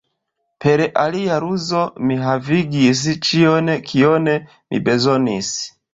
[0.63, 5.53] Per alia ruzo, mi havigis ĉion, kion mi bezonis.